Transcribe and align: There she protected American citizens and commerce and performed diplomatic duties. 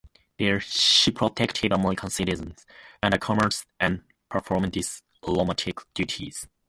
There 0.39 0.59
she 0.59 1.11
protected 1.11 1.71
American 1.71 2.09
citizens 2.09 2.65
and 3.03 3.21
commerce 3.21 3.67
and 3.79 4.01
performed 4.29 4.71
diplomatic 4.71 5.77
duties. 5.93 6.47